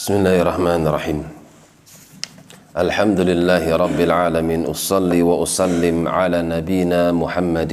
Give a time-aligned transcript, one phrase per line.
[0.00, 1.18] بسم الله الرحمن الرحيم
[2.76, 7.72] الحمد لله رب العالمين أصلي وأسلم على نبينا محمد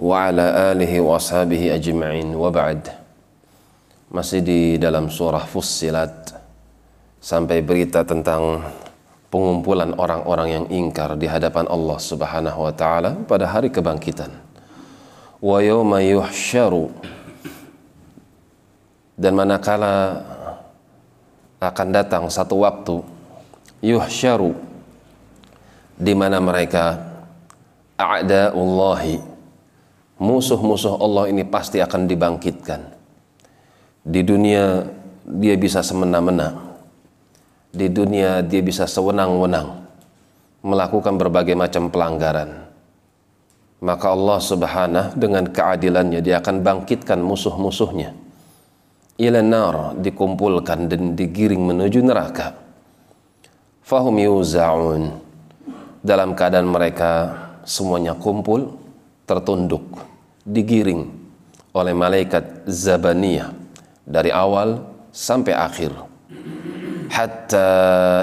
[0.00, 3.02] وعلى آله وأصحابه أجمعين وبعد
[4.12, 6.36] masih di dalam surah Fussilat
[7.16, 8.60] sampai berita tentang
[9.32, 14.28] pengumpulan orang-orang yang ingkar di hadapan Allah Subhanahu wa taala pada hari kebangkitan.
[15.40, 16.92] Wa yawma yuhsyaru
[19.16, 20.20] dan manakala
[21.57, 23.01] akan datang satu waktu
[23.81, 24.53] yuhsyaru
[25.97, 27.01] di mana mereka
[27.97, 29.17] a'da'ullahi
[30.21, 32.81] musuh-musuh Allah ini pasti akan dibangkitkan.
[34.07, 34.85] Di dunia
[35.25, 36.77] dia bisa semena-mena.
[37.73, 39.85] Di dunia dia bisa sewenang-wenang
[40.65, 42.65] melakukan berbagai macam pelanggaran.
[43.77, 48.26] Maka Allah subhanahu dengan keadilannya dia akan bangkitkan musuh-musuhnya
[49.17, 52.53] ila nar dikumpulkan dan digiring menuju neraka.
[53.81, 55.25] Fahum yuzaun.
[55.97, 57.33] Dalam keadaan mereka
[57.65, 58.77] semuanya kumpul
[59.27, 59.83] tertunduk
[60.45, 61.09] digiring
[61.75, 63.51] oleh malaikat zabaniyah
[64.07, 65.91] dari awal sampai akhir.
[67.11, 67.69] Hatta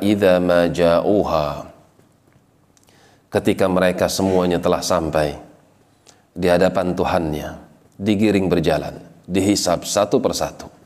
[0.00, 1.68] idza ma ja'uha.
[3.28, 5.36] Ketika mereka semuanya telah sampai
[6.32, 7.48] di hadapan Tuhannya
[8.00, 8.96] digiring berjalan
[9.28, 10.77] dihisap satu persatu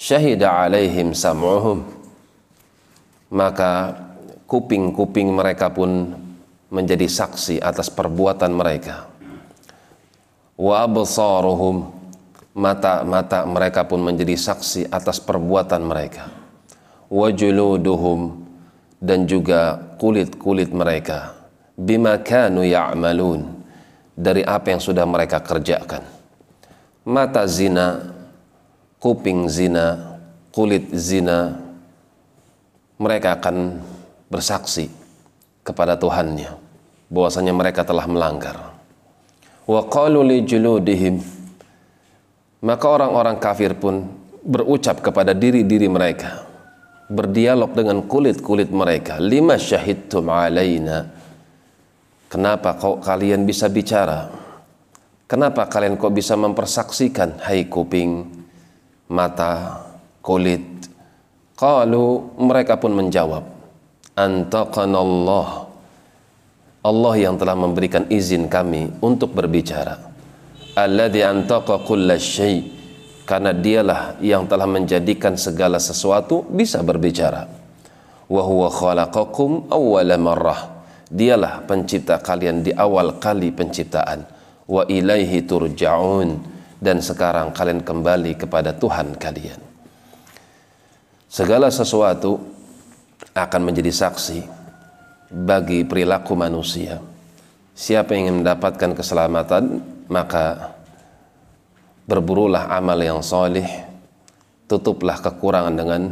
[0.00, 1.84] syahida alaihim sam'uhum.
[3.30, 3.94] Maka
[4.48, 6.16] kuping-kuping mereka pun
[6.72, 9.06] menjadi saksi atas perbuatan mereka.
[10.56, 11.92] Wa absaruhum
[12.56, 16.32] mata-mata mereka pun menjadi saksi atas perbuatan mereka.
[17.06, 18.42] Wa juluduhum
[18.98, 21.38] dan juga kulit-kulit mereka.
[21.78, 23.46] Bima kanu ya'malun
[24.18, 26.02] dari apa yang sudah mereka kerjakan.
[27.06, 28.19] Mata zina
[29.00, 30.20] kuping zina,
[30.52, 31.56] kulit zina,
[33.00, 33.80] mereka akan
[34.28, 34.92] bersaksi
[35.64, 36.52] kepada Tuhannya
[37.08, 38.76] bahwasanya mereka telah melanggar.
[39.64, 41.16] Wa qalu li juludihim
[42.60, 44.04] maka orang-orang kafir pun
[44.44, 46.44] berucap kepada diri-diri mereka
[47.10, 49.18] berdialog dengan kulit-kulit mereka.
[49.18, 51.10] Lima syahidtum alaina?
[52.30, 54.30] Kenapa kau kalian bisa bicara?
[55.26, 58.39] Kenapa kalian kok bisa mempersaksikan hai kuping
[59.10, 59.82] mata,
[60.22, 60.62] kulit.
[61.58, 63.44] Qalu mereka pun menjawab,
[64.16, 65.68] Antaqanallah.
[66.80, 70.00] Allah yang telah memberikan izin kami untuk berbicara.
[70.72, 72.16] Alladhi antaqa kulla
[73.28, 77.44] karena dialah yang telah menjadikan segala sesuatu bisa berbicara.
[78.26, 78.42] Wa
[78.72, 80.60] khalaqakum awwala marrah.
[81.10, 84.24] Dialah pencipta kalian di awal kali penciptaan.
[84.64, 89.60] Wa ilaihi turja'un dan sekarang kalian kembali kepada Tuhan kalian.
[91.30, 92.40] Segala sesuatu
[93.36, 94.40] akan menjadi saksi
[95.30, 96.98] bagi perilaku manusia.
[97.76, 99.78] Siapa yang ingin mendapatkan keselamatan,
[100.10, 100.74] maka
[102.08, 103.68] berburulah amal yang soleh,
[104.66, 106.02] tutuplah kekurangan dengan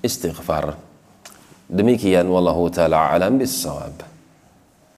[0.00, 0.72] istighfar.
[1.68, 4.11] Demikian wallahu taala alam bisawab.